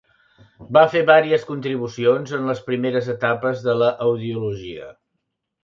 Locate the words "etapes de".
3.17-3.79